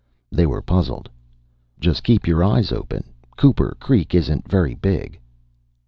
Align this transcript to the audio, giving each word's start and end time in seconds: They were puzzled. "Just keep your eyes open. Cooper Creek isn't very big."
They 0.31 0.47
were 0.47 0.63
puzzled. 0.63 1.11
"Just 1.79 2.03
keep 2.03 2.25
your 2.25 2.43
eyes 2.43 2.71
open. 2.71 3.03
Cooper 3.37 3.77
Creek 3.79 4.15
isn't 4.15 4.49
very 4.49 4.73
big." 4.73 5.19